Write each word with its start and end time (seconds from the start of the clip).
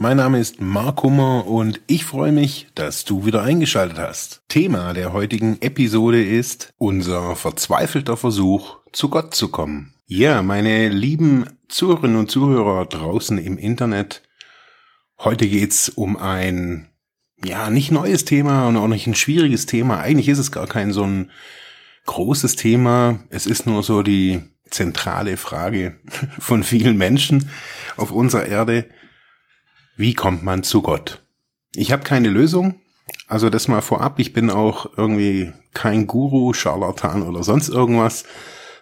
Mein 0.00 0.18
Name 0.18 0.38
ist 0.38 0.60
Mark 0.60 1.02
Hummer 1.02 1.48
und 1.48 1.80
ich 1.88 2.04
freue 2.04 2.30
mich, 2.30 2.68
dass 2.76 3.04
du 3.04 3.26
wieder 3.26 3.42
eingeschaltet 3.42 3.98
hast. 3.98 4.42
Thema 4.46 4.92
der 4.92 5.12
heutigen 5.12 5.60
Episode 5.60 6.24
ist 6.24 6.72
unser 6.78 7.34
verzweifelter 7.34 8.16
Versuch, 8.16 8.76
zu 8.92 9.08
Gott 9.08 9.34
zu 9.34 9.48
kommen. 9.48 9.94
Ja, 10.06 10.40
meine 10.42 10.88
lieben 10.88 11.46
Zuhörerinnen 11.66 12.16
und 12.16 12.30
Zuhörer 12.30 12.86
draußen 12.86 13.38
im 13.38 13.58
Internet, 13.58 14.22
heute 15.18 15.48
geht's 15.48 15.88
um 15.88 16.16
ein, 16.16 16.86
ja, 17.44 17.68
nicht 17.68 17.90
neues 17.90 18.24
Thema 18.24 18.68
und 18.68 18.76
auch 18.76 18.86
nicht 18.86 19.08
ein 19.08 19.16
schwieriges 19.16 19.66
Thema. 19.66 19.98
Eigentlich 19.98 20.28
ist 20.28 20.38
es 20.38 20.52
gar 20.52 20.68
kein 20.68 20.92
so 20.92 21.02
ein 21.02 21.32
großes 22.06 22.54
Thema. 22.54 23.18
Es 23.30 23.46
ist 23.46 23.66
nur 23.66 23.82
so 23.82 24.04
die 24.04 24.42
zentrale 24.70 25.36
Frage 25.36 25.98
von 26.38 26.62
vielen 26.62 26.96
Menschen 26.96 27.50
auf 27.96 28.12
unserer 28.12 28.46
Erde. 28.46 28.88
Wie 29.98 30.14
kommt 30.14 30.42
man 30.42 30.62
zu 30.62 30.80
Gott? 30.80 31.22
Ich 31.74 31.92
habe 31.92 32.04
keine 32.04 32.30
Lösung. 32.30 32.80
Also 33.26 33.50
das 33.50 33.68
mal 33.68 33.82
vorab. 33.82 34.18
Ich 34.18 34.32
bin 34.32 34.48
auch 34.48 34.96
irgendwie 34.96 35.52
kein 35.74 36.06
Guru, 36.06 36.54
Charlatan 36.54 37.22
oder 37.22 37.42
sonst 37.42 37.68
irgendwas 37.68 38.24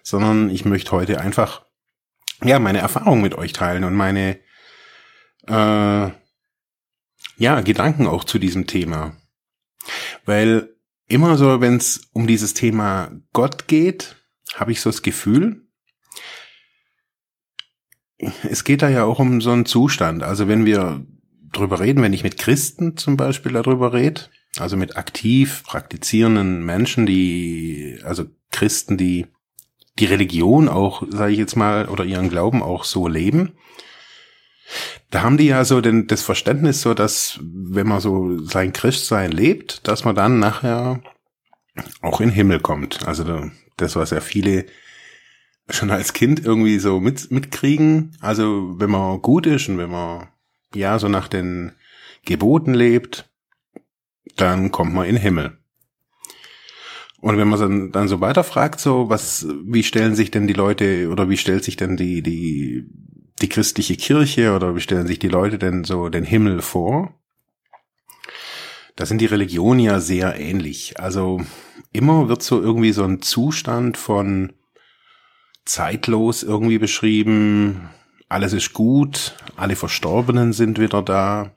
sondern 0.07 0.51
ich 0.51 0.65
möchte 0.65 0.93
heute 0.93 1.21
einfach 1.21 1.65
ja 2.45 2.61
meine 2.61 2.79
Erfahrung 2.79 3.23
mit 3.23 3.35
euch 3.35 3.53
teilen 3.53 3.83
und 3.83 3.97
meine 3.97 4.39
äh, 5.49 6.11
ja 7.39 7.61
Gedanken 7.65 8.07
auch 8.07 8.23
zu 8.23 8.39
diesem 8.39 8.69
Thema, 8.69 9.17
weil 10.25 10.77
immer 11.09 11.37
so, 11.37 11.61
wenn 11.61 11.77
es 11.77 12.09
um 12.13 12.29
dieses 12.29 12.55
Thema 12.55 13.11
Gott 13.33 13.67
geht, 13.67 14.15
habe 14.55 14.71
ich 14.71 14.81
so 14.81 14.91
das 14.91 15.03
Gefühl, 15.03 15.67
es 18.49 18.63
geht 18.63 18.83
da 18.83 18.89
ja 18.89 19.03
auch 19.03 19.19
um 19.19 19.41
so 19.41 19.51
einen 19.51 19.67
Zustand. 19.67 20.23
Also 20.23 20.47
wenn 20.47 20.65
wir 20.65 21.05
drüber 21.57 21.81
reden, 21.81 22.03
wenn 22.03 22.13
ich 22.13 22.23
mit 22.23 22.39
Christen 22.39 22.97
zum 22.97 23.17
Beispiel 23.17 23.53
darüber 23.53 23.93
rede, 23.93 24.23
also 24.59 24.77
mit 24.77 24.97
aktiv 24.97 25.63
praktizierenden 25.67 26.65
Menschen, 26.65 27.07
die, 27.07 27.99
also 28.05 28.25
Christen, 28.51 28.97
die 28.97 29.27
die 29.99 30.07
Religion 30.07 30.69
auch, 30.69 31.03
sage 31.09 31.33
ich 31.33 31.39
jetzt 31.39 31.57
mal, 31.57 31.89
oder 31.89 32.05
ihren 32.05 32.29
Glauben 32.29 32.63
auch 32.63 32.85
so 32.85 33.09
leben. 33.09 33.53
Da 35.11 35.23
haben 35.23 35.37
die 35.37 35.47
ja 35.47 35.65
so 35.65 35.81
den, 35.81 36.07
das 36.07 36.23
Verständnis 36.23 36.83
so, 36.83 36.93
dass 36.93 37.41
wenn 37.43 37.87
man 37.87 38.01
so 38.01 38.39
sein 38.45 38.73
Christsein 38.73 39.33
lebt, 39.33 39.87
dass 39.89 40.05
man 40.05 40.15
dann 40.15 40.39
nachher 40.39 41.01
auch 42.03 42.21
in 42.21 42.29
den 42.29 42.35
Himmel 42.35 42.61
kommt. 42.61 43.07
Also 43.07 43.51
das, 43.77 43.97
was 43.97 44.11
ja 44.11 44.21
viele 44.21 44.67
schon 45.69 45.91
als 45.91 46.13
Kind 46.13 46.45
irgendwie 46.45 46.79
so 46.79 47.01
mit, 47.01 47.31
mitkriegen. 47.31 48.17
Also 48.21 48.75
wenn 48.79 48.91
man 48.91 49.23
gut 49.23 49.47
ist 49.47 49.69
und 49.69 49.79
wenn 49.79 49.91
man 49.91 50.29
ja 50.75 50.99
so 50.99 51.09
nach 51.09 51.29
den 51.29 51.73
Geboten 52.25 52.75
lebt, 52.75 53.31
dann 54.37 54.71
kommt 54.71 54.93
man 54.93 55.07
in 55.07 55.15
den 55.15 55.23
Himmel. 55.23 55.59
Und 57.21 57.39
wenn 57.39 57.49
man 57.49 57.59
dann, 57.59 57.93
dann 57.93 58.09
so 58.09 58.21
weiterfragt, 58.21 58.79
so, 58.79 59.09
was, 59.09 59.47
wie 59.65 59.83
stellen 59.83 60.15
sich 60.15 60.31
denn 60.31 60.47
die 60.47 60.53
Leute 60.53 61.09
oder 61.09 61.29
wie 61.29 61.37
stellt 61.37 61.65
sich 61.65 61.77
denn 61.77 61.97
die, 61.97 62.23
die, 62.23 62.87
die 63.41 63.49
christliche 63.49 63.97
Kirche 63.97 64.55
oder 64.55 64.77
wie 64.77 64.81
stellen 64.81 65.07
sich 65.07 65.19
die 65.19 65.29
Leute 65.29 65.59
denn 65.59 65.85
so 65.85 66.09
den 66.09 66.25
Himmel 66.25 66.61
vor? 66.61 67.15
Da 68.97 69.07
sind 69.07 69.21
die 69.21 69.27
Religionen 69.27 69.81
ja 69.81 70.01
sehr 70.01 70.39
ähnlich. 70.39 71.01
Also 71.01 71.41
immer 71.93 72.29
wird 72.29 72.43
so 72.43 72.61
irgendwie 72.61 72.93
so 72.93 73.05
ein 73.05 73.23
Zustand 73.23 73.97
von 73.97 74.53
zeitlos 75.65 76.43
irgendwie 76.43 76.79
beschrieben. 76.79 77.91
Alles 78.29 78.53
ist 78.53 78.73
gut, 78.73 79.37
alle 79.57 79.77
Verstorbenen 79.77 80.53
sind 80.53 80.81
wieder 80.81 81.03
da. 81.03 81.53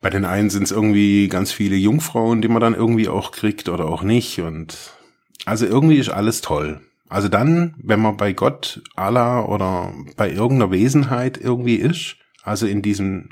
Bei 0.00 0.10
den 0.10 0.26
einen 0.26 0.50
sind 0.50 0.64
es 0.64 0.70
irgendwie 0.70 1.28
ganz 1.28 1.50
viele 1.50 1.76
Jungfrauen, 1.76 2.42
die 2.42 2.48
man 2.48 2.60
dann 2.60 2.74
irgendwie 2.74 3.08
auch 3.08 3.32
kriegt 3.32 3.70
oder 3.70 3.86
auch 3.86 4.02
nicht. 4.02 4.40
Und 4.40 4.76
also 5.46 5.64
irgendwie 5.64 5.96
ist 5.96 6.10
alles 6.10 6.42
toll. 6.42 6.82
Also 7.08 7.28
dann, 7.28 7.74
wenn 7.78 8.00
man 8.00 8.16
bei 8.18 8.32
Gott, 8.34 8.82
Allah 8.96 9.44
oder 9.44 9.94
bei 10.16 10.30
irgendeiner 10.30 10.70
Wesenheit 10.70 11.38
irgendwie 11.38 11.76
ist, 11.76 12.16
also 12.42 12.66
in 12.66 12.82
diesem 12.82 13.30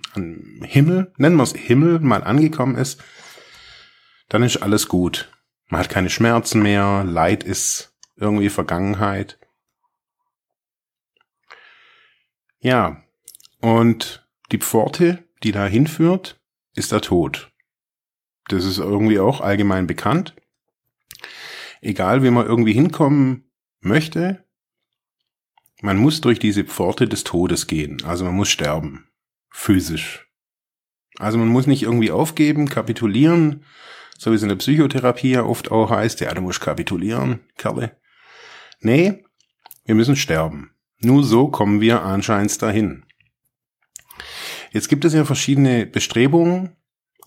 Himmel, 0.62 1.12
nennen 1.18 1.36
wir 1.36 1.42
es 1.42 1.52
Himmel, 1.52 2.00
mal 2.00 2.24
angekommen 2.24 2.76
ist, 2.76 3.02
dann 4.30 4.42
ist 4.42 4.58
alles 4.62 4.88
gut. 4.88 5.30
Man 5.68 5.80
hat 5.80 5.90
keine 5.90 6.08
Schmerzen 6.08 6.62
mehr, 6.62 7.04
Leid 7.04 7.44
ist 7.44 7.94
irgendwie 8.16 8.48
Vergangenheit. 8.48 9.38
Ja, 12.62 13.02
und 13.60 14.24
die 14.52 14.58
Pforte, 14.58 15.28
die 15.42 15.50
da 15.50 15.66
hinführt, 15.66 16.40
ist 16.76 16.92
der 16.92 17.00
Tod. 17.00 17.52
Das 18.48 18.64
ist 18.64 18.78
irgendwie 18.78 19.18
auch 19.18 19.40
allgemein 19.40 19.88
bekannt. 19.88 20.36
Egal, 21.80 22.22
wie 22.22 22.30
man 22.30 22.46
irgendwie 22.46 22.72
hinkommen 22.72 23.50
möchte, 23.80 24.44
man 25.80 25.96
muss 25.96 26.20
durch 26.20 26.38
diese 26.38 26.62
Pforte 26.62 27.08
des 27.08 27.24
Todes 27.24 27.66
gehen. 27.66 28.02
Also 28.04 28.24
man 28.24 28.34
muss 28.34 28.48
sterben. 28.48 29.08
Physisch. 29.50 30.28
Also 31.18 31.38
man 31.38 31.48
muss 31.48 31.66
nicht 31.66 31.82
irgendwie 31.82 32.12
aufgeben, 32.12 32.68
kapitulieren, 32.68 33.64
so 34.16 34.30
wie 34.30 34.36
es 34.36 34.42
in 34.42 34.48
der 34.48 34.56
Psychotherapie 34.56 35.32
ja 35.32 35.42
oft 35.42 35.72
auch 35.72 35.90
heißt, 35.90 36.20
ja, 36.20 36.32
du 36.32 36.42
musst 36.42 36.60
kapitulieren, 36.60 37.40
Kerle. 37.56 38.00
Nee, 38.80 39.24
wir 39.84 39.96
müssen 39.96 40.14
sterben. 40.14 40.71
Nur 41.04 41.24
so 41.24 41.48
kommen 41.48 41.80
wir 41.80 42.02
anscheinend 42.02 42.60
dahin. 42.62 43.04
Jetzt 44.70 44.88
gibt 44.88 45.04
es 45.04 45.12
ja 45.12 45.24
verschiedene 45.24 45.84
Bestrebungen 45.86 46.76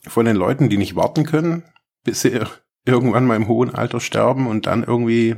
von 0.08 0.25
den 0.25 0.36
Leuten, 0.36 0.69
die 0.69 0.78
nicht 0.78 0.96
warten 0.96 1.25
können, 1.25 1.63
bis 2.03 2.22
sie 2.22 2.40
irgendwann 2.85 3.25
mal 3.25 3.35
im 3.35 3.47
hohen 3.47 3.74
Alter 3.74 4.00
sterben 4.00 4.47
und 4.47 4.66
dann 4.66 4.84
irgendwie 4.84 5.35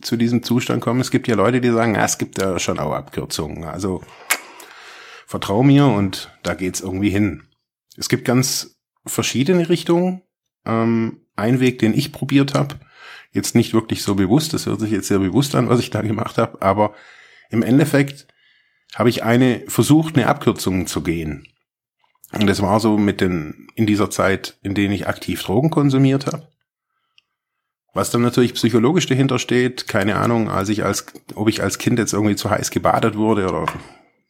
zu 0.00 0.16
diesem 0.16 0.42
Zustand 0.42 0.80
kommen. 0.80 1.00
Es 1.00 1.10
gibt 1.10 1.28
ja 1.28 1.34
Leute, 1.34 1.60
die 1.60 1.70
sagen, 1.70 1.94
ja, 1.94 2.04
es 2.04 2.18
gibt 2.18 2.40
ja 2.40 2.58
schon 2.58 2.78
auch 2.78 2.92
Abkürzungen. 2.92 3.64
Also 3.64 4.02
vertrau 5.26 5.62
mir 5.62 5.86
und 5.86 6.32
da 6.42 6.54
geht's 6.54 6.80
irgendwie 6.80 7.10
hin. 7.10 7.48
Es 7.96 8.08
gibt 8.08 8.24
ganz 8.24 8.78
verschiedene 9.04 9.68
Richtungen. 9.68 10.22
Ähm, 10.64 11.26
ein 11.36 11.60
Weg, 11.60 11.78
den 11.80 11.94
ich 11.94 12.12
probiert 12.12 12.54
habe, 12.54 12.76
jetzt 13.32 13.54
nicht 13.54 13.74
wirklich 13.74 14.02
so 14.02 14.14
bewusst, 14.14 14.54
das 14.54 14.66
hört 14.66 14.80
sich 14.80 14.90
jetzt 14.90 15.08
sehr 15.08 15.18
bewusst 15.18 15.54
an, 15.54 15.68
was 15.68 15.80
ich 15.80 15.90
da 15.90 16.02
gemacht 16.02 16.38
habe, 16.38 16.60
aber 16.62 16.94
im 17.50 17.62
Endeffekt 17.62 18.26
habe 18.94 19.10
ich 19.10 19.22
eine 19.22 19.62
versucht, 19.68 20.16
eine 20.16 20.26
Abkürzung 20.26 20.86
zu 20.86 21.02
gehen. 21.02 21.46
Und 22.32 22.46
das 22.46 22.60
war 22.60 22.80
so 22.80 22.98
mit 22.98 23.20
den, 23.20 23.68
in 23.74 23.86
dieser 23.86 24.10
Zeit, 24.10 24.58
in 24.62 24.74
denen 24.74 24.92
ich 24.92 25.06
aktiv 25.06 25.42
Drogen 25.42 25.70
konsumiert 25.70 26.26
habe. 26.26 26.48
Was 27.94 28.10
dann 28.10 28.22
natürlich 28.22 28.54
psychologisch 28.54 29.06
dahinter 29.06 29.38
steht, 29.38 29.88
keine 29.88 30.16
Ahnung, 30.16 30.50
als 30.50 30.68
ich 30.68 30.84
als, 30.84 31.06
ob 31.34 31.48
ich 31.48 31.62
als 31.62 31.78
Kind 31.78 31.98
jetzt 31.98 32.12
irgendwie 32.12 32.36
zu 32.36 32.50
heiß 32.50 32.70
gebadet 32.70 33.16
wurde 33.16 33.48
oder 33.48 33.66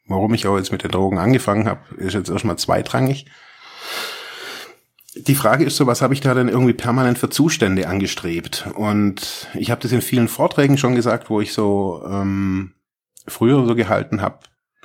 warum 0.06 0.32
ich 0.34 0.46
auch 0.46 0.56
jetzt 0.56 0.72
mit 0.72 0.84
den 0.84 0.90
Drogen 0.90 1.18
angefangen 1.18 1.68
habe, 1.68 1.80
ist 1.96 2.14
jetzt 2.14 2.30
erstmal 2.30 2.56
zweitrangig. 2.56 3.26
Die 5.16 5.34
Frage 5.34 5.64
ist 5.64 5.76
so, 5.76 5.86
was 5.86 6.00
habe 6.00 6.14
ich 6.14 6.20
da 6.20 6.34
denn 6.34 6.48
irgendwie 6.48 6.72
permanent 6.72 7.18
für 7.18 7.28
Zustände 7.28 7.88
angestrebt? 7.88 8.68
Und 8.74 9.48
ich 9.54 9.72
habe 9.72 9.82
das 9.82 9.90
in 9.90 10.02
vielen 10.02 10.28
Vorträgen 10.28 10.78
schon 10.78 10.94
gesagt, 10.94 11.28
wo 11.28 11.40
ich 11.40 11.52
so 11.52 12.02
ähm, 12.08 12.74
früher 13.28 13.66
so 13.66 13.74
gehalten 13.74 14.22
habe, 14.22 14.40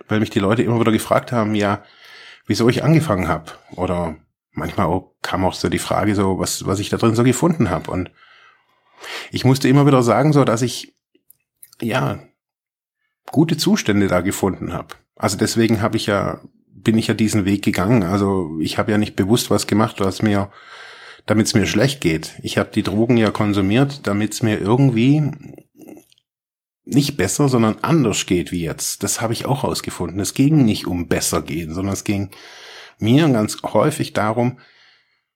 weil 0.08 0.20
mich 0.20 0.30
die 0.30 0.40
Leute 0.40 0.64
immer 0.64 0.80
wieder 0.80 0.92
gefragt 0.92 1.32
haben, 1.32 1.56
ja, 1.56 1.84
wieso 2.46 2.70
ich 2.70 2.84
angefangen 2.84 3.28
habe. 3.28 3.52
Oder 3.76 4.16
manchmal 4.52 4.88
auch, 4.88 5.16
kam 5.22 5.46
auch 5.46 5.54
so 5.54 5.70
die 5.70 5.80
Frage 5.80 6.16
so, 6.16 6.40
was, 6.40 6.66
was 6.66 6.80
ich 6.80 6.90
da 6.90 6.98
drin 6.98 7.16
so 7.16 7.24
gefunden 7.24 7.70
habe. 7.70 7.92
Und 7.92 8.12
ich 9.32 9.46
musste 9.46 9.68
immer 9.68 9.86
wieder 9.86 10.04
sagen, 10.04 10.34
so, 10.34 10.44
dass 10.44 10.62
ich 10.62 10.96
ja 11.82 12.20
gute 13.32 13.58
Zustände 13.58 14.08
da 14.08 14.22
gefunden 14.22 14.74
habe. 14.74 14.96
Also 15.16 15.38
deswegen 15.38 15.82
habe 15.82 15.98
ich 15.98 16.06
ja, 16.06 16.42
bin 16.68 16.98
ich 16.98 17.08
ja 17.08 17.14
diesen 17.14 17.46
Weg 17.46 17.64
gegangen. 17.64 18.04
Also 18.04 18.58
ich 18.60 18.78
habe 18.78 18.92
ja 18.92 18.98
nicht 18.98 19.16
bewusst 19.16 19.50
was 19.50 19.68
gemacht, 19.68 20.00
was 20.00 20.22
mir, 20.22 20.52
damit 21.26 21.48
es 21.48 21.54
mir 21.54 21.66
schlecht 21.66 22.02
geht. 22.02 22.34
Ich 22.44 22.58
habe 22.58 22.70
die 22.74 22.84
Drogen 22.84 23.18
ja 23.18 23.32
konsumiert, 23.32 24.06
damit 24.08 24.34
es 24.34 24.44
mir 24.44 24.60
irgendwie 24.60 25.24
nicht 26.94 27.18
besser, 27.18 27.50
sondern 27.50 27.78
anders 27.82 28.26
geht 28.26 28.52
wie 28.52 28.64
jetzt. 28.64 29.04
Das 29.04 29.22
habe 29.22 29.34
ich 29.34 29.46
auch 29.46 29.64
herausgefunden. 29.64 30.20
Es 30.20 30.34
ging 30.34 30.66
nicht 30.66 30.88
um 30.88 31.08
besser 31.08 31.42
gehen, 31.42 31.74
sondern 31.74 31.94
es 31.94 32.04
ging 32.04 32.32
mir 33.00 33.28
ganz 33.30 33.58
häufig 33.64 34.14
darum, 34.14 34.60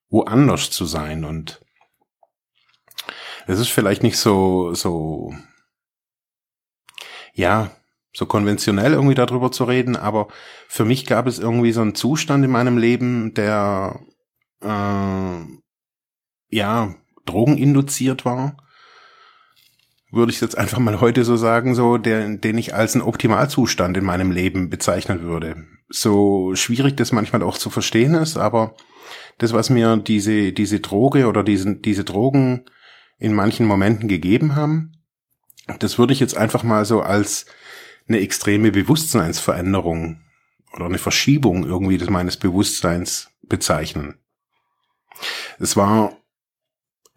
woanders 0.10 0.72
zu 0.72 0.86
sein. 0.86 1.24
Und 1.24 1.62
es 3.48 3.60
ist 3.60 3.70
vielleicht 3.70 4.04
nicht 4.04 4.18
so, 4.18 4.74
so, 4.74 5.34
ja, 7.34 7.72
so 8.14 8.26
konventionell 8.26 8.94
irgendwie 8.94 9.16
darüber 9.16 9.52
zu 9.52 9.64
reden, 9.66 9.96
aber 9.96 10.28
für 10.68 10.86
mich 10.86 11.06
gab 11.06 11.28
es 11.28 11.38
irgendwie 11.40 11.72
so 11.72 11.82
einen 11.82 11.94
Zustand 11.94 12.44
in 12.44 12.52
meinem 12.52 12.78
Leben, 12.78 13.34
der 13.36 14.00
äh, 14.62 15.46
ja 16.50 16.96
drogeninduziert 17.26 18.26
war, 18.26 18.58
würde 20.12 20.32
ich 20.32 20.42
jetzt 20.42 20.58
einfach 20.58 20.80
mal 20.80 21.02
heute 21.02 21.24
so 21.26 21.36
sagen, 21.36 21.76
so 21.76 21.98
der, 21.98 22.38
den 22.38 22.58
ich 22.58 22.74
als 22.74 22.96
einen 22.96 23.04
Optimalzustand 23.04 23.98
in 23.98 24.06
meinem 24.06 24.32
Leben 24.32 24.70
bezeichnen 24.70 25.22
würde. 25.22 25.66
So 25.90 26.56
schwierig 26.56 26.96
das 26.96 27.12
manchmal 27.12 27.44
auch 27.44 27.58
zu 27.58 27.70
verstehen 27.70 28.14
ist, 28.14 28.38
aber 28.38 28.76
das, 29.38 29.54
was 29.54 29.70
mir 29.70 29.98
diese 29.98 30.52
diese 30.54 30.80
Droge 30.80 31.28
oder 31.28 31.44
diese 31.44 31.76
diese 31.76 32.04
Drogen 32.04 32.66
in 33.20 33.34
manchen 33.34 33.66
Momenten 33.66 34.08
gegeben 34.08 34.56
haben, 34.56 34.94
das 35.80 35.98
würde 35.98 36.14
ich 36.14 36.20
jetzt 36.20 36.38
einfach 36.38 36.64
mal 36.64 36.86
so 36.86 37.02
als 37.02 37.46
eine 38.08 38.20
extreme 38.20 38.72
Bewusstseinsveränderung 38.72 40.22
oder 40.74 40.86
eine 40.86 40.98
Verschiebung 40.98 41.66
irgendwie 41.66 41.98
des 41.98 42.10
meines 42.10 42.38
Bewusstseins 42.38 43.30
bezeichnen. 43.44 44.16
Es 45.60 45.76
war 45.76 46.18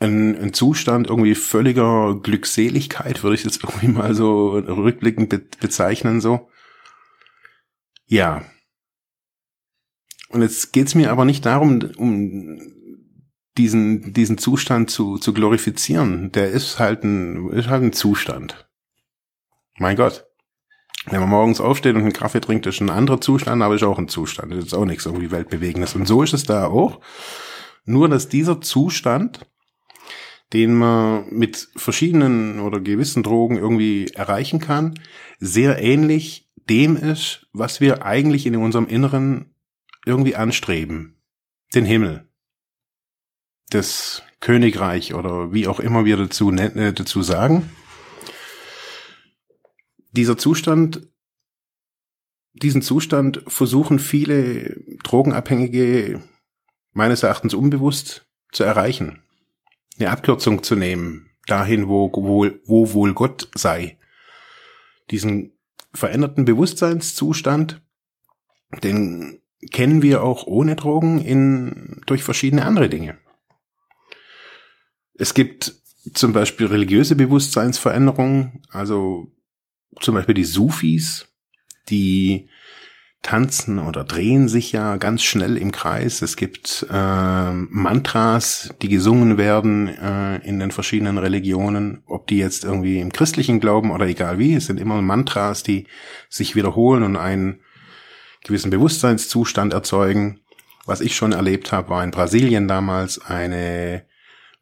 ein, 0.00 0.36
ein 0.36 0.52
Zustand 0.52 1.08
irgendwie 1.08 1.34
völliger 1.34 2.18
Glückseligkeit, 2.20 3.22
würde 3.22 3.36
ich 3.36 3.44
jetzt 3.44 3.62
irgendwie 3.62 3.88
mal 3.88 4.14
so 4.14 4.50
rückblickend 4.50 5.28
be 5.28 5.42
bezeichnen, 5.60 6.20
so. 6.20 6.48
Ja. 8.06 8.44
Und 10.30 10.42
jetzt 10.42 10.72
geht's 10.72 10.94
mir 10.94 11.12
aber 11.12 11.24
nicht 11.24 11.44
darum, 11.44 11.80
um 11.96 12.58
diesen, 13.58 14.12
diesen 14.12 14.38
Zustand 14.38 14.90
zu, 14.90 15.18
zu 15.18 15.34
glorifizieren. 15.34 16.32
Der 16.32 16.50
ist 16.50 16.78
halt 16.78 17.04
ein, 17.04 17.50
ist 17.50 17.68
halt 17.68 17.82
ein 17.82 17.92
Zustand. 17.92 18.68
Mein 19.76 19.96
Gott. 19.96 20.26
Wenn 21.06 21.20
man 21.20 21.30
morgens 21.30 21.60
aufsteht 21.60 21.94
und 21.94 22.02
einen 22.02 22.12
Kaffee 22.12 22.40
trinkt, 22.40 22.66
ist 22.66 22.80
ein 22.80 22.90
anderer 22.90 23.20
Zustand, 23.20 23.62
aber 23.62 23.74
ist 23.74 23.82
auch 23.82 23.98
ein 23.98 24.08
Zustand. 24.08 24.52
Das 24.52 24.66
ist 24.66 24.74
auch 24.74 24.84
nichts 24.84 25.06
irgendwie 25.06 25.30
Weltbewegendes. 25.30 25.94
Und 25.94 26.06
so 26.06 26.22
ist 26.22 26.34
es 26.34 26.44
da 26.44 26.66
auch. 26.66 27.00
Nur, 27.84 28.08
dass 28.08 28.28
dieser 28.28 28.60
Zustand 28.60 29.49
den 30.52 30.74
man 30.74 31.26
mit 31.30 31.68
verschiedenen 31.76 32.60
oder 32.60 32.80
gewissen 32.80 33.22
Drogen 33.22 33.56
irgendwie 33.56 34.08
erreichen 34.08 34.58
kann, 34.58 34.98
sehr 35.38 35.80
ähnlich 35.80 36.50
dem 36.68 36.96
ist, 36.96 37.46
was 37.52 37.80
wir 37.80 38.04
eigentlich 38.04 38.46
in 38.46 38.56
unserem 38.56 38.86
Inneren 38.86 39.54
irgendwie 40.04 40.36
anstreben. 40.36 41.20
Den 41.74 41.84
Himmel. 41.84 42.28
Das 43.70 44.22
Königreich 44.40 45.14
oder 45.14 45.52
wie 45.52 45.68
auch 45.68 45.78
immer 45.78 46.04
wir 46.04 46.16
dazu, 46.16 46.50
äh, 46.52 46.92
dazu 46.92 47.22
sagen. 47.22 47.70
Dieser 50.12 50.36
Zustand, 50.36 51.06
diesen 52.52 52.82
Zustand 52.82 53.44
versuchen 53.46 54.00
viele 54.00 54.80
Drogenabhängige 55.04 56.20
meines 56.92 57.22
Erachtens 57.22 57.54
unbewusst 57.54 58.26
zu 58.50 58.64
erreichen 58.64 59.22
eine 60.00 60.10
Abkürzung 60.10 60.62
zu 60.62 60.76
nehmen, 60.76 61.30
dahin, 61.46 61.88
wo, 61.88 62.10
wo, 62.12 62.50
wo 62.64 62.92
wohl 62.92 63.14
Gott 63.14 63.48
sei. 63.54 63.98
Diesen 65.10 65.52
veränderten 65.92 66.44
Bewusstseinszustand, 66.44 67.82
den 68.82 69.42
kennen 69.72 70.02
wir 70.02 70.22
auch 70.22 70.46
ohne 70.46 70.76
Drogen 70.76 71.20
in, 71.20 72.00
durch 72.06 72.22
verschiedene 72.22 72.64
andere 72.64 72.88
Dinge. 72.88 73.18
Es 75.14 75.34
gibt 75.34 75.74
zum 76.14 76.32
Beispiel 76.32 76.66
religiöse 76.66 77.14
Bewusstseinsveränderungen, 77.14 78.62
also 78.70 79.30
zum 80.00 80.14
Beispiel 80.14 80.34
die 80.34 80.44
Sufis, 80.44 81.28
die 81.90 82.48
tanzen 83.22 83.78
oder 83.78 84.02
drehen 84.04 84.48
sich 84.48 84.72
ja 84.72 84.96
ganz 84.96 85.22
schnell 85.22 85.56
im 85.56 85.72
Kreis. 85.72 86.22
Es 86.22 86.36
gibt 86.36 86.86
äh, 86.90 87.52
Mantras, 87.52 88.74
die 88.80 88.88
gesungen 88.88 89.36
werden 89.36 89.88
äh, 89.88 90.36
in 90.38 90.58
den 90.58 90.70
verschiedenen 90.70 91.18
Religionen, 91.18 92.02
ob 92.06 92.26
die 92.26 92.38
jetzt 92.38 92.64
irgendwie 92.64 92.98
im 92.98 93.12
christlichen 93.12 93.60
glauben 93.60 93.90
oder 93.90 94.06
egal 94.06 94.38
wie. 94.38 94.54
Es 94.54 94.66
sind 94.66 94.80
immer 94.80 95.02
Mantras, 95.02 95.62
die 95.62 95.86
sich 96.28 96.56
wiederholen 96.56 97.02
und 97.02 97.16
einen 97.16 97.60
gewissen 98.42 98.70
Bewusstseinszustand 98.70 99.74
erzeugen. 99.74 100.40
Was 100.86 101.02
ich 101.02 101.14
schon 101.14 101.32
erlebt 101.32 101.72
habe, 101.72 101.90
war 101.90 102.02
in 102.02 102.10
Brasilien 102.10 102.68
damals 102.68 103.20
eine 103.20 104.02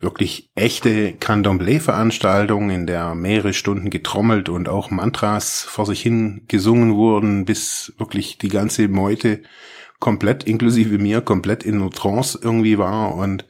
wirklich 0.00 0.50
echte 0.54 1.12
Candomblé-Veranstaltung, 1.12 2.70
in 2.70 2.86
der 2.86 3.14
mehrere 3.14 3.52
Stunden 3.52 3.90
getrommelt 3.90 4.48
und 4.48 4.68
auch 4.68 4.90
Mantras 4.90 5.62
vor 5.62 5.86
sich 5.86 6.00
hin 6.00 6.42
gesungen 6.46 6.94
wurden, 6.94 7.44
bis 7.44 7.92
wirklich 7.98 8.38
die 8.38 8.48
ganze 8.48 8.86
Meute 8.88 9.42
komplett, 9.98 10.44
inklusive 10.44 10.98
mir, 10.98 11.20
komplett 11.20 11.64
in 11.64 11.90
Trance 11.90 12.38
irgendwie 12.40 12.78
war. 12.78 13.14
Und 13.14 13.44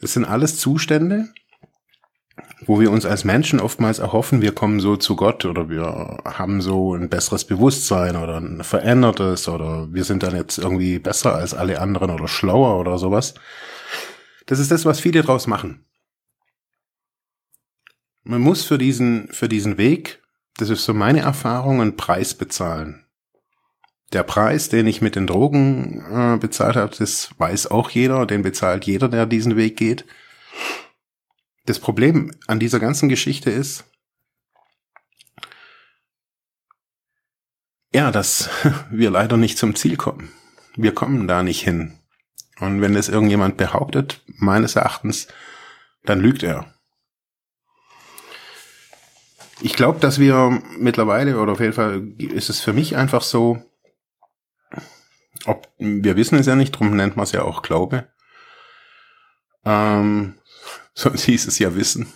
es 0.00 0.14
sind 0.14 0.24
alles 0.24 0.58
Zustände, 0.58 1.28
wo 2.66 2.80
wir 2.80 2.90
uns 2.90 3.04
als 3.04 3.24
Menschen 3.24 3.60
oftmals 3.60 3.98
erhoffen, 3.98 4.42
wir 4.42 4.52
kommen 4.52 4.80
so 4.80 4.96
zu 4.96 5.16
Gott 5.16 5.44
oder 5.44 5.68
wir 5.68 6.18
haben 6.24 6.60
so 6.60 6.94
ein 6.94 7.08
besseres 7.08 7.44
Bewusstsein 7.44 8.16
oder 8.16 8.38
ein 8.38 8.62
verändertes 8.64 9.48
oder 9.48 9.92
wir 9.92 10.04
sind 10.04 10.22
dann 10.22 10.34
jetzt 10.34 10.58
irgendwie 10.58 10.98
besser 10.98 11.34
als 11.34 11.54
alle 11.54 11.80
anderen 11.80 12.10
oder 12.10 12.28
schlauer 12.28 12.78
oder 12.78 12.98
sowas. 12.98 13.34
Das 14.48 14.58
ist 14.58 14.70
das, 14.70 14.86
was 14.86 14.98
viele 14.98 15.22
draus 15.22 15.46
machen. 15.46 15.84
Man 18.22 18.40
muss 18.40 18.64
für 18.64 18.78
diesen, 18.78 19.28
für 19.30 19.46
diesen 19.46 19.76
Weg, 19.76 20.22
das 20.56 20.70
ist 20.70 20.86
so 20.86 20.94
meine 20.94 21.20
Erfahrung, 21.20 21.82
einen 21.82 21.98
Preis 21.98 22.34
bezahlen. 22.34 23.04
Der 24.14 24.22
Preis, 24.22 24.70
den 24.70 24.86
ich 24.86 25.02
mit 25.02 25.16
den 25.16 25.26
Drogen 25.26 26.00
äh, 26.10 26.38
bezahlt 26.38 26.76
habe, 26.76 26.96
das 26.96 27.28
weiß 27.36 27.66
auch 27.66 27.90
jeder, 27.90 28.24
den 28.24 28.40
bezahlt 28.40 28.86
jeder, 28.86 29.10
der 29.10 29.26
diesen 29.26 29.56
Weg 29.56 29.76
geht. 29.76 30.06
Das 31.66 31.78
Problem 31.78 32.34
an 32.46 32.58
dieser 32.58 32.80
ganzen 32.80 33.10
Geschichte 33.10 33.50
ist, 33.50 33.84
ja, 37.92 38.10
dass 38.10 38.48
wir 38.90 39.10
leider 39.10 39.36
nicht 39.36 39.58
zum 39.58 39.74
Ziel 39.74 39.98
kommen. 39.98 40.32
Wir 40.74 40.94
kommen 40.94 41.28
da 41.28 41.42
nicht 41.42 41.62
hin. 41.62 41.97
Und 42.60 42.80
wenn 42.80 42.94
das 42.94 43.08
irgendjemand 43.08 43.56
behauptet, 43.56 44.22
meines 44.26 44.76
Erachtens, 44.76 45.28
dann 46.04 46.20
lügt 46.20 46.42
er. 46.42 46.74
Ich 49.60 49.74
glaube, 49.74 49.98
dass 50.00 50.18
wir 50.18 50.62
mittlerweile, 50.78 51.40
oder 51.40 51.52
auf 51.52 51.60
jeden 51.60 51.72
Fall 51.72 52.12
ist 52.18 52.48
es 52.48 52.60
für 52.60 52.72
mich 52.72 52.96
einfach 52.96 53.22
so, 53.22 53.62
ob, 55.46 55.68
wir 55.78 56.16
wissen 56.16 56.38
es 56.38 56.46
ja 56.46 56.54
nicht, 56.54 56.72
drum 56.72 56.94
nennt 56.96 57.16
man 57.16 57.24
es 57.24 57.32
ja 57.32 57.42
auch 57.42 57.62
Glaube. 57.62 58.08
Ähm, 59.64 60.38
sonst 60.94 61.24
hieß 61.24 61.48
es 61.48 61.58
ja 61.58 61.74
Wissen. 61.74 62.12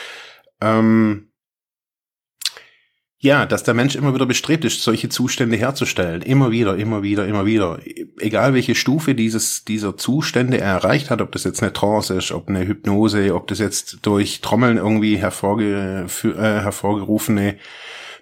ähm, 0.60 1.27
ja, 3.20 3.46
dass 3.46 3.64
der 3.64 3.74
Mensch 3.74 3.96
immer 3.96 4.14
wieder 4.14 4.26
bestrebt 4.26 4.64
ist, 4.64 4.82
solche 4.82 5.08
Zustände 5.08 5.56
herzustellen. 5.56 6.22
Immer 6.22 6.52
wieder, 6.52 6.76
immer 6.76 7.02
wieder, 7.02 7.26
immer 7.26 7.46
wieder. 7.46 7.80
Egal 8.18 8.54
welche 8.54 8.76
Stufe 8.76 9.16
dieses, 9.16 9.64
dieser 9.64 9.96
Zustände 9.96 10.58
er 10.58 10.74
erreicht 10.74 11.10
hat, 11.10 11.20
ob 11.20 11.32
das 11.32 11.42
jetzt 11.42 11.60
eine 11.60 11.72
Trance 11.72 12.14
ist, 12.14 12.30
ob 12.30 12.48
eine 12.48 12.64
Hypnose, 12.66 13.34
ob 13.34 13.48
das 13.48 13.58
jetzt 13.58 13.98
durch 14.02 14.40
Trommeln 14.40 14.76
irgendwie 14.76 15.16
hervorge 15.18 16.06
äh, 16.06 16.38
hervorgerufene 16.38 17.56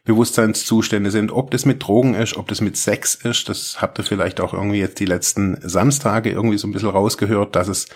Bewusstseinszustände 0.06 1.10
sind, 1.10 1.30
ob 1.30 1.50
das 1.50 1.66
mit 1.66 1.82
Drogen 1.82 2.14
ist, 2.14 2.36
ob 2.36 2.48
das 2.48 2.62
mit 2.62 2.76
Sex 2.78 3.16
ist, 3.16 3.48
das 3.48 3.82
habt 3.82 3.98
ihr 3.98 4.04
vielleicht 4.04 4.40
auch 4.40 4.54
irgendwie 4.54 4.78
jetzt 4.78 5.00
die 5.00 5.04
letzten 5.04 5.58
Samstage 5.60 6.30
irgendwie 6.30 6.58
so 6.58 6.68
ein 6.68 6.72
bisschen 6.72 6.88
rausgehört, 6.90 7.56
dass 7.56 7.68
es 7.68 7.88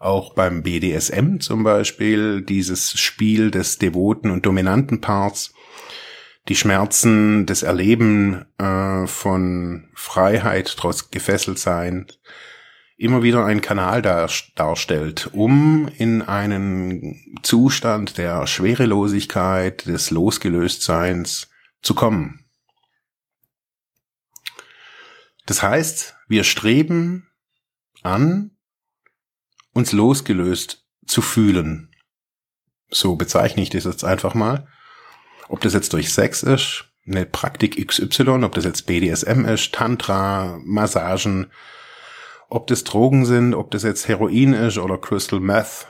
auch 0.00 0.34
beim 0.34 0.64
BDSM 0.64 1.38
zum 1.38 1.62
Beispiel 1.62 2.42
dieses 2.42 2.98
Spiel 2.98 3.52
des 3.52 3.78
devoten 3.78 4.30
und 4.30 4.44
dominanten 4.44 5.00
Parts 5.00 5.54
die 6.48 6.56
Schmerzen, 6.56 7.46
das 7.46 7.62
Erleben 7.62 8.46
äh, 8.58 9.06
von 9.06 9.88
Freiheit 9.94 10.74
trotz 10.76 11.10
gefesselt 11.10 11.58
sein 11.58 12.06
immer 13.02 13.24
wieder 13.24 13.44
ein 13.44 13.60
Kanal 13.60 14.00
dar 14.00 14.30
darstellt, 14.54 15.30
um 15.32 15.88
in 15.88 16.22
einen 16.22 17.36
Zustand 17.42 18.16
der 18.16 18.46
Schwerelosigkeit, 18.46 19.86
des 19.86 20.12
Losgelöstseins 20.12 21.50
zu 21.82 21.96
kommen. 21.96 22.44
Das 25.46 25.64
heißt, 25.64 26.14
wir 26.28 26.44
streben 26.44 27.28
an, 28.04 28.52
uns 29.72 29.90
losgelöst 29.90 30.86
zu 31.04 31.22
fühlen. 31.22 31.92
So 32.88 33.16
bezeichne 33.16 33.64
ich 33.64 33.70
das 33.70 33.82
jetzt 33.82 34.04
einfach 34.04 34.34
mal. 34.34 34.68
Ob 35.52 35.60
das 35.60 35.74
jetzt 35.74 35.92
durch 35.92 36.10
Sex 36.10 36.42
ist, 36.42 36.86
eine 37.06 37.26
Praktik 37.26 37.86
XY, 37.86 38.42
ob 38.42 38.54
das 38.54 38.64
jetzt 38.64 38.86
BDSM 38.86 39.44
ist, 39.44 39.74
Tantra, 39.74 40.58
Massagen, 40.64 41.48
ob 42.48 42.68
das 42.68 42.84
Drogen 42.84 43.26
sind, 43.26 43.52
ob 43.52 43.70
das 43.70 43.82
jetzt 43.82 44.08
Heroin 44.08 44.54
ist 44.54 44.78
oder 44.78 44.96
Crystal 44.96 45.40
Meth, 45.40 45.86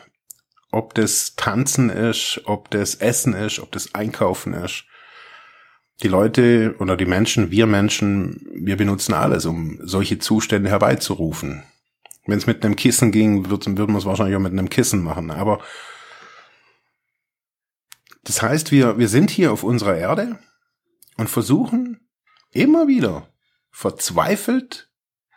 ob 0.72 0.94
das 0.94 1.36
Tanzen 1.36 1.90
ist, 1.90 2.40
ob 2.46 2.72
das 2.72 2.96
Essen 2.96 3.34
ist, 3.34 3.60
ob 3.60 3.70
das 3.70 3.94
Einkaufen 3.94 4.52
ist. 4.52 4.82
Die 6.02 6.08
Leute 6.08 6.74
oder 6.80 6.96
die 6.96 7.06
Menschen, 7.06 7.52
wir 7.52 7.66
Menschen, 7.66 8.44
wir 8.52 8.76
benutzen 8.76 9.14
alles, 9.14 9.46
um 9.46 9.78
solche 9.84 10.18
Zustände 10.18 10.70
herbeizurufen. 10.70 11.62
Wenn 12.26 12.38
es 12.38 12.48
mit 12.48 12.64
einem 12.64 12.74
Kissen 12.74 13.12
ging, 13.12 13.48
würden 13.48 13.78
wir 13.78 13.96
es 13.96 14.06
wahrscheinlich 14.06 14.34
auch 14.34 14.40
mit 14.40 14.50
einem 14.50 14.70
Kissen 14.70 15.04
machen. 15.04 15.30
Aber 15.30 15.60
das 18.22 18.42
heißt, 18.42 18.70
wir, 18.70 18.98
wir 18.98 19.08
sind 19.08 19.30
hier 19.30 19.52
auf 19.52 19.64
unserer 19.64 19.96
Erde 19.96 20.38
und 21.16 21.28
versuchen 21.28 22.08
immer 22.50 22.86
wieder 22.86 23.28
verzweifelt 23.70 24.90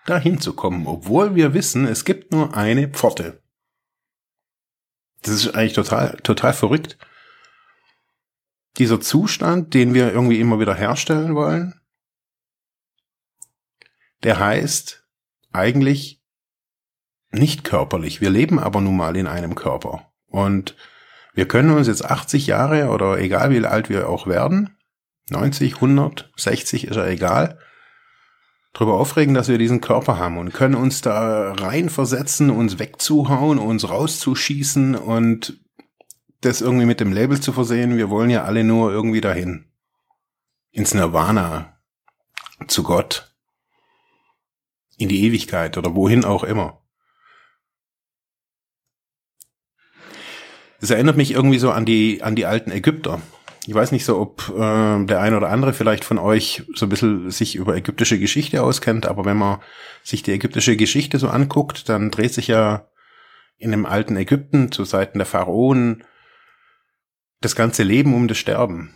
dahin 0.05 0.39
zu 0.39 0.53
kommen, 0.53 0.85
obwohl 0.85 1.35
wir 1.35 1.53
wissen, 1.53 1.85
es 1.87 2.05
gibt 2.05 2.31
nur 2.31 2.55
eine 2.55 2.89
Pforte. 2.89 3.41
Das 5.23 5.33
ist 5.33 5.55
eigentlich 5.55 5.73
total, 5.73 6.17
total 6.17 6.53
verrückt. 6.53 6.97
Dieser 8.77 9.01
Zustand, 9.01 9.73
den 9.73 9.93
wir 9.93 10.11
irgendwie 10.11 10.39
immer 10.39 10.59
wieder 10.59 10.75
herstellen 10.75 11.33
wollen, 11.33 11.79
der 14.21 14.39
heißt 14.39 15.07
eigentlich 15.51 16.21
nicht 17.31 17.63
körperlich. 17.63 18.21
Wir 18.21 18.29
leben 18.29 18.59
aber 18.59 18.81
nun 18.81 18.97
mal 18.97 19.15
in 19.15 19.27
einem 19.27 19.55
Körper. 19.55 20.11
Und 20.27 20.75
wir 21.35 21.47
können 21.47 21.71
uns 21.71 21.87
jetzt 21.87 22.05
80 22.05 22.47
Jahre 22.47 22.89
oder 22.89 23.19
egal 23.19 23.51
wie 23.51 23.65
alt 23.65 23.89
wir 23.89 24.09
auch 24.09 24.25
werden, 24.25 24.75
90, 25.29 25.75
100, 25.75 26.31
60 26.35 26.87
ist 26.87 26.95
ja 26.95 27.05
egal, 27.05 27.59
darüber 28.73 28.95
aufregen, 28.95 29.33
dass 29.33 29.47
wir 29.47 29.57
diesen 29.57 29.81
Körper 29.81 30.17
haben 30.17 30.37
und 30.37 30.53
können 30.53 30.75
uns 30.75 31.01
da 31.01 31.53
reinversetzen, 31.53 32.49
uns 32.49 32.79
wegzuhauen, 32.79 33.59
uns 33.59 33.89
rauszuschießen 33.89 34.95
und 34.95 35.59
das 36.41 36.61
irgendwie 36.61 36.85
mit 36.85 36.99
dem 36.99 37.11
Label 37.11 37.39
zu 37.39 37.51
versehen. 37.51 37.97
Wir 37.97 38.09
wollen 38.09 38.29
ja 38.29 38.43
alle 38.43 38.63
nur 38.63 38.91
irgendwie 38.91 39.21
dahin. 39.21 39.71
Ins 40.71 40.93
Nirvana. 40.93 41.79
Zu 42.67 42.83
Gott. 42.83 43.35
In 44.97 45.09
die 45.09 45.23
Ewigkeit 45.23 45.77
oder 45.77 45.95
wohin 45.95 46.23
auch 46.23 46.43
immer. 46.43 46.84
Das 50.85 50.91
erinnert 50.91 51.17
mich 51.17 51.31
irgendwie 51.31 51.57
so 51.57 51.71
an 51.71 51.83
die, 51.83 52.21
an 52.21 52.35
die 52.35 52.45
alten 52.45 52.69
Ägypter. 52.69 53.19
Ich 53.65 53.73
weiß 53.73 53.91
nicht 53.91 54.05
so, 54.05 54.19
ob 54.19 54.53
äh, 54.55 55.03
der 55.05 55.19
eine 55.19 55.35
oder 55.35 55.49
andere 55.49 55.73
vielleicht 55.73 56.05
von 56.05 56.19
euch 56.19 56.61
so 56.75 56.85
ein 56.85 56.89
bisschen 56.89 57.31
sich 57.31 57.55
über 57.55 57.75
ägyptische 57.75 58.19
Geschichte 58.19 58.61
auskennt, 58.61 59.07
aber 59.07 59.25
wenn 59.25 59.35
man 59.35 59.61
sich 60.03 60.21
die 60.21 60.33
ägyptische 60.33 60.77
Geschichte 60.77 61.17
so 61.17 61.27
anguckt, 61.27 61.89
dann 61.89 62.11
dreht 62.11 62.35
sich 62.35 62.49
ja 62.49 62.87
in 63.57 63.71
dem 63.71 63.87
alten 63.87 64.15
Ägypten 64.15 64.71
zu 64.71 64.85
Seiten 64.85 65.17
der 65.17 65.25
Pharaonen 65.25 66.03
das 67.41 67.55
ganze 67.55 67.81
Leben 67.81 68.13
um 68.13 68.27
das 68.27 68.37
Sterben. 68.37 68.93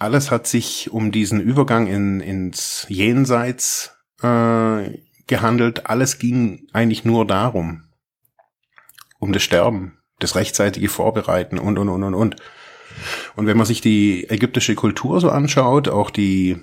Alles 0.00 0.32
hat 0.32 0.48
sich 0.48 0.90
um 0.90 1.12
diesen 1.12 1.40
Übergang 1.40 1.86
in, 1.86 2.18
ins 2.18 2.84
Jenseits 2.88 3.96
äh, 4.22 4.90
gehandelt. 5.28 5.86
Alles 5.86 6.18
ging 6.18 6.66
eigentlich 6.72 7.04
nur 7.04 7.24
darum, 7.28 7.84
um 9.20 9.32
das 9.32 9.44
Sterben, 9.44 9.97
das 10.18 10.34
rechtzeitige 10.34 10.88
Vorbereiten 10.88 11.58
und, 11.58 11.78
und, 11.78 11.88
und, 11.88 12.02
und, 12.02 12.14
und. 12.14 12.36
Und 13.36 13.46
wenn 13.46 13.56
man 13.56 13.66
sich 13.66 13.80
die 13.80 14.28
ägyptische 14.28 14.74
Kultur 14.74 15.20
so 15.20 15.30
anschaut, 15.30 15.88
auch 15.88 16.10
die, 16.10 16.56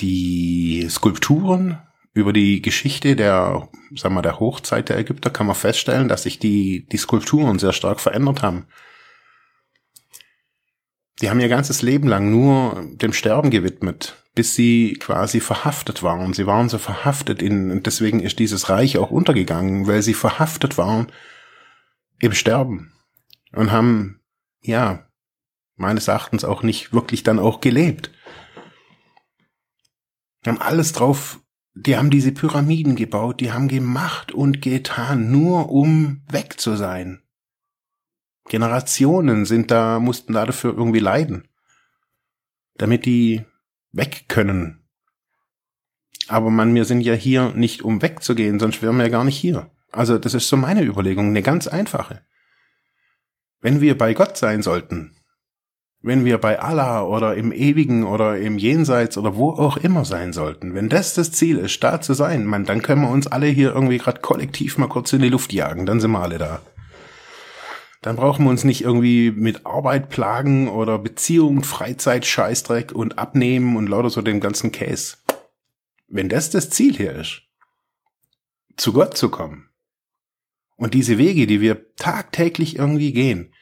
die 0.00 0.86
Skulpturen 0.90 1.78
über 2.14 2.32
die 2.32 2.62
Geschichte 2.62 3.14
der, 3.14 3.68
sagen 3.94 4.14
wir, 4.14 4.22
der 4.22 4.40
Hochzeit 4.40 4.88
der 4.88 4.98
Ägypter, 4.98 5.30
kann 5.30 5.46
man 5.46 5.54
feststellen, 5.54 6.08
dass 6.08 6.24
sich 6.24 6.38
die, 6.38 6.86
die 6.90 6.96
Skulpturen 6.96 7.58
sehr 7.58 7.72
stark 7.72 8.00
verändert 8.00 8.42
haben. 8.42 8.66
Die 11.20 11.30
haben 11.30 11.40
ihr 11.40 11.48
ganzes 11.48 11.82
Leben 11.82 12.08
lang 12.08 12.30
nur 12.30 12.84
dem 12.92 13.12
Sterben 13.12 13.50
gewidmet, 13.50 14.16
bis 14.34 14.54
sie 14.54 14.94
quasi 14.94 15.40
verhaftet 15.40 16.02
waren. 16.02 16.32
Sie 16.32 16.46
waren 16.46 16.68
so 16.68 16.78
verhaftet 16.78 17.42
in, 17.42 17.70
und 17.70 17.86
deswegen 17.86 18.20
ist 18.20 18.38
dieses 18.38 18.68
Reich 18.68 18.98
auch 18.98 19.10
untergegangen, 19.10 19.86
weil 19.86 20.02
sie 20.02 20.14
verhaftet 20.14 20.78
waren 20.78 21.08
im 22.20 22.32
Sterben 22.32 22.92
und 23.52 23.72
haben 23.72 24.20
ja, 24.60 25.08
meines 25.76 26.08
Erachtens 26.08 26.44
auch 26.44 26.62
nicht 26.62 26.92
wirklich 26.92 27.22
dann 27.22 27.38
auch 27.38 27.60
gelebt. 27.60 28.10
Die 30.44 30.50
haben 30.50 30.60
alles 30.60 30.92
drauf, 30.92 31.40
die 31.74 31.96
haben 31.96 32.10
diese 32.10 32.32
Pyramiden 32.32 32.96
gebaut, 32.96 33.40
die 33.40 33.52
haben 33.52 33.68
gemacht 33.68 34.32
und 34.32 34.60
getan, 34.60 35.30
nur 35.30 35.70
um 35.70 36.22
weg 36.30 36.58
zu 36.58 36.76
sein. 36.76 37.22
Generationen 38.48 39.44
sind 39.44 39.70
da, 39.70 40.00
mussten 40.00 40.32
da 40.32 40.46
dafür 40.46 40.74
irgendwie 40.74 41.00
leiden. 41.00 41.48
Damit 42.76 43.04
die 43.06 43.44
weg 43.92 44.24
können. 44.28 44.88
Aber 46.28 46.50
man, 46.50 46.74
wir 46.74 46.84
sind 46.84 47.00
ja 47.00 47.14
hier 47.14 47.52
nicht 47.54 47.82
um 47.82 48.02
wegzugehen, 48.02 48.58
sonst 48.58 48.82
wären 48.82 48.96
wir 48.96 49.04
ja 49.04 49.10
gar 49.10 49.24
nicht 49.24 49.38
hier. 49.38 49.70
Also 49.92 50.18
das 50.18 50.34
ist 50.34 50.48
so 50.48 50.56
meine 50.56 50.82
Überlegung, 50.82 51.28
eine 51.28 51.42
ganz 51.42 51.66
einfache. 51.66 52.22
Wenn 53.60 53.80
wir 53.80 53.96
bei 53.96 54.14
Gott 54.14 54.36
sein 54.36 54.62
sollten, 54.62 55.16
wenn 56.00 56.24
wir 56.24 56.38
bei 56.38 56.60
Allah 56.60 57.02
oder 57.02 57.34
im 57.34 57.50
Ewigen 57.52 58.04
oder 58.04 58.38
im 58.38 58.56
Jenseits 58.56 59.18
oder 59.18 59.34
wo 59.34 59.50
auch 59.50 59.76
immer 59.76 60.04
sein 60.04 60.32
sollten, 60.32 60.74
wenn 60.74 60.88
das 60.88 61.14
das 61.14 61.32
Ziel 61.32 61.58
ist, 61.58 61.82
da 61.82 62.00
zu 62.00 62.14
sein, 62.14 62.44
man, 62.44 62.64
dann 62.64 62.82
können 62.82 63.02
wir 63.02 63.10
uns 63.10 63.26
alle 63.26 63.46
hier 63.46 63.74
irgendwie 63.74 63.98
gerade 63.98 64.20
kollektiv 64.20 64.78
mal 64.78 64.88
kurz 64.88 65.12
in 65.12 65.22
die 65.22 65.28
Luft 65.28 65.52
jagen, 65.52 65.86
dann 65.86 66.00
sind 66.00 66.12
wir 66.12 66.20
alle 66.20 66.38
da. 66.38 66.60
Dann 68.00 68.14
brauchen 68.14 68.44
wir 68.44 68.50
uns 68.50 68.62
nicht 68.62 68.82
irgendwie 68.82 69.32
mit 69.32 69.66
Arbeit 69.66 70.08
plagen 70.08 70.68
oder 70.68 70.98
Beziehung, 70.98 71.64
Freizeit, 71.64 72.24
Scheißdreck 72.24 72.92
und 72.92 73.18
abnehmen 73.18 73.76
und 73.76 73.88
lauter 73.88 74.10
so 74.10 74.22
den 74.22 74.38
ganzen 74.38 74.70
Case. 74.70 75.16
Wenn 76.06 76.28
das 76.28 76.50
das 76.50 76.70
Ziel 76.70 76.96
hier 76.96 77.12
ist, 77.16 77.42
zu 78.76 78.92
Gott 78.92 79.16
zu 79.16 79.30
kommen, 79.30 79.67
und 80.78 80.94
diese 80.94 81.18
Wege, 81.18 81.46
die 81.46 81.60
wir 81.60 81.94
tagtäglich 81.96 82.76
irgendwie 82.76 83.12
gehen, 83.12 83.52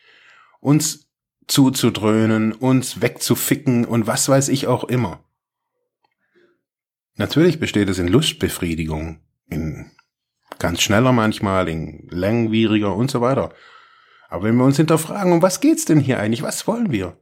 uns 0.60 1.08
zuzudröhnen, 1.48 2.52
uns 2.52 3.00
wegzuficken 3.00 3.84
und 3.84 4.06
was 4.06 4.28
weiß 4.28 4.48
ich 4.48 4.66
auch 4.66 4.84
immer. 4.84 5.24
Natürlich 7.14 7.58
besteht 7.58 7.88
es 7.88 7.98
in 7.98 8.08
Lustbefriedigung, 8.08 9.20
in 9.48 9.90
ganz 10.58 10.82
schneller 10.82 11.12
manchmal, 11.12 11.68
in 11.68 12.06
langwieriger 12.10 12.94
und 12.94 13.10
so 13.10 13.22
weiter. 13.22 13.54
Aber 14.28 14.44
wenn 14.44 14.56
wir 14.56 14.64
uns 14.64 14.76
hinterfragen, 14.76 15.32
um 15.32 15.42
was 15.42 15.60
geht's 15.60 15.86
denn 15.86 16.00
hier 16.00 16.20
eigentlich? 16.20 16.42
Was 16.42 16.66
wollen 16.66 16.92
wir? 16.92 17.18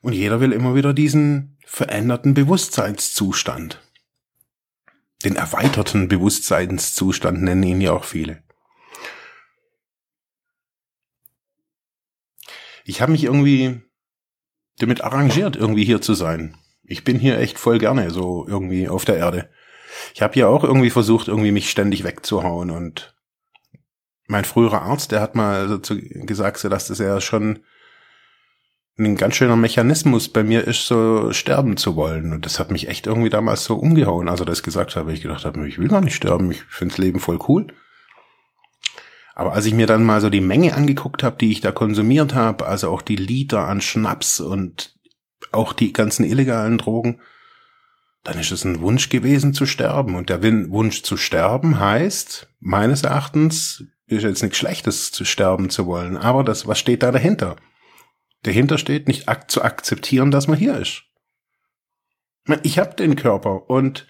Und 0.00 0.14
jeder 0.14 0.40
will 0.40 0.52
immer 0.52 0.74
wieder 0.74 0.92
diesen 0.92 1.58
veränderten 1.64 2.34
Bewusstseinszustand. 2.34 3.80
Den 5.24 5.36
erweiterten 5.36 6.08
Bewusstseinszustand 6.08 7.42
nennen 7.42 7.62
ihn 7.62 7.80
ja 7.80 7.92
auch 7.92 8.04
viele. 8.04 8.42
Ich 12.84 13.00
habe 13.02 13.12
mich 13.12 13.24
irgendwie 13.24 13.82
damit 14.78 15.02
arrangiert, 15.02 15.56
irgendwie 15.56 15.84
hier 15.84 16.00
zu 16.00 16.14
sein. 16.14 16.56
Ich 16.82 17.04
bin 17.04 17.18
hier 17.18 17.38
echt 17.38 17.58
voll 17.58 17.78
gerne 17.78 18.10
so 18.10 18.46
irgendwie 18.48 18.88
auf 18.88 19.04
der 19.04 19.16
Erde. 19.16 19.50
Ich 20.14 20.22
habe 20.22 20.38
ja 20.38 20.48
auch 20.48 20.64
irgendwie 20.64 20.90
versucht, 20.90 21.28
irgendwie 21.28 21.52
mich 21.52 21.70
ständig 21.70 22.04
wegzuhauen 22.04 22.70
und 22.70 23.14
mein 24.26 24.44
früherer 24.44 24.82
Arzt, 24.82 25.12
der 25.12 25.20
hat 25.20 25.34
mal 25.34 25.68
so 25.68 25.96
gesagt, 25.96 26.58
so 26.58 26.68
dass 26.68 26.86
das 26.86 26.98
ja 26.98 27.20
schon 27.20 27.64
ein 29.04 29.16
ganz 29.16 29.36
schöner 29.36 29.56
Mechanismus 29.56 30.28
bei 30.28 30.42
mir 30.42 30.66
ist, 30.66 30.86
so 30.86 31.32
sterben 31.32 31.76
zu 31.76 31.96
wollen. 31.96 32.32
Und 32.32 32.46
das 32.46 32.58
hat 32.58 32.70
mich 32.70 32.88
echt 32.88 33.06
irgendwie 33.06 33.30
damals 33.30 33.64
so 33.64 33.76
umgehauen, 33.76 34.28
als 34.28 34.40
er 34.40 34.46
das 34.46 34.62
gesagt 34.62 34.96
weil 34.96 35.14
ich 35.14 35.22
gedacht 35.22 35.44
habe, 35.44 35.66
ich 35.66 35.78
will 35.78 35.88
gar 35.88 36.00
nicht 36.00 36.14
sterben, 36.14 36.50
ich 36.50 36.62
finde 36.64 36.92
das 36.92 36.98
Leben 36.98 37.20
voll 37.20 37.38
cool. 37.48 37.68
Aber 39.34 39.52
als 39.52 39.66
ich 39.66 39.74
mir 39.74 39.86
dann 39.86 40.04
mal 40.04 40.20
so 40.20 40.28
die 40.28 40.40
Menge 40.40 40.74
angeguckt 40.74 41.22
habe, 41.22 41.36
die 41.40 41.50
ich 41.50 41.60
da 41.60 41.72
konsumiert 41.72 42.34
habe, 42.34 42.66
also 42.66 42.90
auch 42.90 43.00
die 43.00 43.16
Liter 43.16 43.66
an 43.66 43.80
Schnaps 43.80 44.40
und 44.40 44.94
auch 45.52 45.72
die 45.72 45.92
ganzen 45.92 46.24
illegalen 46.24 46.78
Drogen, 46.78 47.20
dann 48.22 48.38
ist 48.38 48.52
es 48.52 48.64
ein 48.64 48.80
Wunsch 48.80 49.08
gewesen 49.08 49.54
zu 49.54 49.64
sterben. 49.64 50.14
Und 50.14 50.28
der 50.28 50.42
Wunsch 50.42 51.02
zu 51.02 51.16
sterben 51.16 51.80
heißt, 51.80 52.48
meines 52.60 53.02
Erachtens, 53.02 53.84
ist 54.06 54.24
jetzt 54.24 54.42
nichts 54.42 54.58
Schlechtes 54.58 55.12
zu 55.12 55.24
sterben 55.24 55.70
zu 55.70 55.86
wollen. 55.86 56.16
Aber 56.16 56.44
das, 56.44 56.66
was 56.66 56.78
steht 56.78 57.02
da 57.02 57.12
dahinter? 57.12 57.56
Dahinter 58.42 58.78
steht, 58.78 59.08
nicht 59.08 59.28
ak 59.28 59.50
zu 59.50 59.62
akzeptieren, 59.62 60.30
dass 60.30 60.48
man 60.48 60.58
hier 60.58 60.76
ist. 60.76 61.04
Ich 62.62 62.78
habe 62.78 62.94
den 62.94 63.16
Körper 63.16 63.68
und 63.68 64.08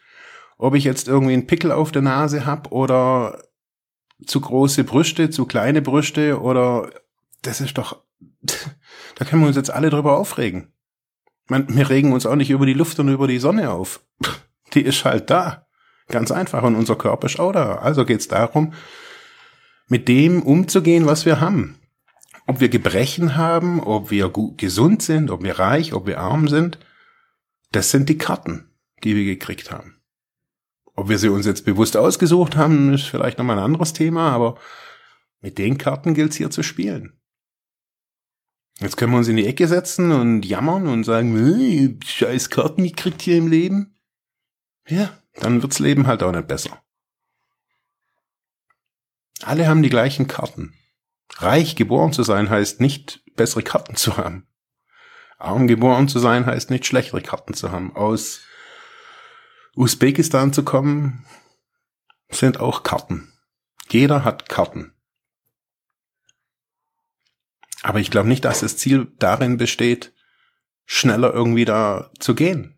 ob 0.56 0.74
ich 0.74 0.84
jetzt 0.84 1.08
irgendwie 1.08 1.32
einen 1.32 1.46
Pickel 1.46 1.72
auf 1.72 1.90
der 1.90 2.02
Nase 2.02 2.46
hab 2.46 2.70
oder 2.70 3.42
zu 4.26 4.40
große 4.40 4.84
Brüste, 4.84 5.30
zu 5.30 5.46
kleine 5.46 5.82
Brüste 5.82 6.40
oder 6.40 6.90
das 7.42 7.60
ist 7.60 7.78
doch, 7.78 8.04
da 9.16 9.24
können 9.24 9.42
wir 9.42 9.48
uns 9.48 9.56
jetzt 9.56 9.70
alle 9.70 9.90
drüber 9.90 10.18
aufregen. 10.18 10.72
Wir 11.48 11.90
regen 11.90 12.12
uns 12.12 12.26
auch 12.26 12.36
nicht 12.36 12.50
über 12.50 12.64
die 12.64 12.74
Luft 12.74 13.00
und 13.00 13.08
über 13.08 13.26
die 13.26 13.38
Sonne 13.40 13.70
auf. 13.70 14.04
Die 14.74 14.82
ist 14.82 15.04
halt 15.04 15.30
da. 15.30 15.66
Ganz 16.06 16.30
einfach. 16.30 16.62
Und 16.62 16.76
unser 16.76 16.94
Körper 16.94 17.26
ist 17.26 17.40
auch 17.40 17.50
da. 17.50 17.76
Also 17.78 18.04
geht's 18.04 18.28
darum, 18.28 18.72
mit 19.88 20.06
dem 20.06 20.44
umzugehen, 20.44 21.06
was 21.06 21.26
wir 21.26 21.40
haben. 21.40 21.79
Ob 22.50 22.58
wir 22.58 22.68
Gebrechen 22.68 23.36
haben, 23.36 23.78
ob 23.78 24.10
wir 24.10 24.28
gesund 24.56 25.02
sind, 25.02 25.30
ob 25.30 25.44
wir 25.44 25.60
reich, 25.60 25.94
ob 25.94 26.08
wir 26.08 26.18
arm 26.18 26.48
sind, 26.48 26.80
das 27.70 27.92
sind 27.92 28.08
die 28.08 28.18
Karten, 28.18 28.68
die 29.04 29.14
wir 29.14 29.24
gekriegt 29.24 29.70
haben. 29.70 30.02
Ob 30.96 31.08
wir 31.08 31.20
sie 31.20 31.28
uns 31.28 31.46
jetzt 31.46 31.64
bewusst 31.64 31.96
ausgesucht 31.96 32.56
haben, 32.56 32.92
ist 32.92 33.06
vielleicht 33.06 33.38
nochmal 33.38 33.56
ein 33.56 33.64
anderes 33.64 33.92
Thema, 33.92 34.32
aber 34.32 34.58
mit 35.40 35.58
den 35.58 35.78
Karten 35.78 36.12
gilt 36.12 36.32
es 36.32 36.38
hier 36.38 36.50
zu 36.50 36.64
spielen. 36.64 37.20
Jetzt 38.80 38.96
können 38.96 39.12
wir 39.12 39.18
uns 39.18 39.28
in 39.28 39.36
die 39.36 39.46
Ecke 39.46 39.68
setzen 39.68 40.10
und 40.10 40.44
jammern 40.44 40.88
und 40.88 41.04
sagen, 41.04 42.00
scheiß 42.04 42.50
Karten, 42.50 42.82
die 42.82 42.92
kriegt 42.92 43.24
ihr 43.28 43.36
im 43.36 43.46
Leben. 43.46 43.96
Ja, 44.88 45.16
dann 45.34 45.62
wirds 45.62 45.78
Leben 45.78 46.08
halt 46.08 46.24
auch 46.24 46.32
nicht 46.32 46.48
besser. 46.48 46.82
Alle 49.40 49.68
haben 49.68 49.84
die 49.84 49.88
gleichen 49.88 50.26
Karten. 50.26 50.74
Reich 51.36 51.76
geboren 51.76 52.12
zu 52.12 52.22
sein 52.22 52.50
heißt 52.50 52.80
nicht 52.80 53.22
bessere 53.36 53.62
Karten 53.62 53.96
zu 53.96 54.16
haben. 54.16 54.46
Arm 55.38 55.66
geboren 55.66 56.08
zu 56.08 56.18
sein 56.18 56.44
heißt 56.44 56.70
nicht 56.70 56.86
schlechtere 56.86 57.22
Karten 57.22 57.54
zu 57.54 57.72
haben. 57.72 57.96
Aus 57.96 58.40
Usbekistan 59.74 60.52
zu 60.52 60.64
kommen 60.64 61.24
sind 62.28 62.60
auch 62.60 62.82
Karten. 62.82 63.32
Jeder 63.88 64.24
hat 64.24 64.48
Karten. 64.48 64.92
Aber 67.82 68.00
ich 68.00 68.10
glaube 68.10 68.28
nicht, 68.28 68.44
dass 68.44 68.60
das 68.60 68.76
Ziel 68.76 69.10
darin 69.18 69.56
besteht, 69.56 70.12
schneller 70.84 71.32
irgendwie 71.32 71.64
da 71.64 72.10
zu 72.18 72.34
gehen. 72.34 72.76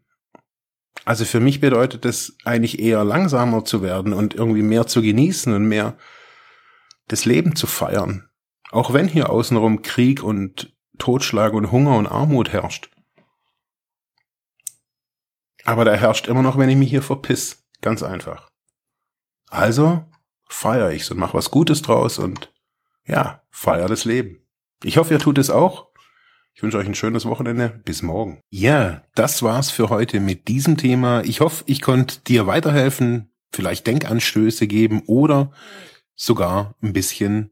Also 1.04 1.25
für 1.25 1.40
mich 1.40 1.61
bedeutet 1.61 2.04
das 2.04 2.37
eigentlich 2.44 2.78
eher 2.78 3.02
langsamer 3.02 3.64
zu 3.64 3.82
werden 3.82 4.12
und 4.12 4.35
irgendwie 4.35 4.62
mehr 4.62 4.87
zu 4.87 5.02
genießen 5.02 5.52
und 5.52 5.64
mehr 5.66 5.97
das 7.09 7.25
Leben 7.25 7.56
zu 7.56 7.66
feiern. 7.66 8.28
Auch 8.72 8.94
wenn 8.94 9.06
hier 9.06 9.28
außenrum 9.28 9.82
Krieg 9.82 10.22
und 10.22 10.74
Totschlag 10.98 11.52
und 11.52 11.70
Hunger 11.70 11.96
und 11.96 12.06
Armut 12.06 12.52
herrscht. 12.52 12.90
Aber 15.64 15.84
der 15.84 15.98
herrscht 15.98 16.26
immer 16.26 16.42
noch, 16.42 16.56
wenn 16.58 16.70
ich 16.70 16.76
mich 16.76 16.88
hier 16.88 17.02
verpiss. 17.02 17.64
Ganz 17.82 18.02
einfach. 18.02 18.48
Also 19.50 20.04
feier 20.48 20.90
ich's 20.90 21.10
und 21.10 21.18
mach 21.18 21.34
was 21.34 21.50
Gutes 21.50 21.82
draus 21.82 22.18
und 22.18 22.50
ja, 23.06 23.42
feier 23.50 23.88
das 23.88 24.06
Leben. 24.06 24.42
Ich 24.82 24.96
hoffe, 24.96 25.14
ihr 25.14 25.20
tut 25.20 25.36
es 25.36 25.50
auch. 25.50 25.88
Ich 26.54 26.62
wünsche 26.62 26.78
euch 26.78 26.86
ein 26.86 26.94
schönes 26.94 27.26
Wochenende. 27.26 27.68
Bis 27.84 28.00
morgen. 28.00 28.40
Ja, 28.50 29.02
das 29.14 29.42
war's 29.42 29.70
für 29.70 29.90
heute 29.90 30.18
mit 30.18 30.48
diesem 30.48 30.78
Thema. 30.78 31.22
Ich 31.24 31.40
hoffe, 31.40 31.62
ich 31.66 31.82
konnte 31.82 32.20
dir 32.20 32.46
weiterhelfen, 32.46 33.34
vielleicht 33.52 33.86
Denkanstöße 33.86 34.66
geben 34.66 35.02
oder 35.06 35.52
sogar 36.14 36.74
ein 36.82 36.94
bisschen 36.94 37.51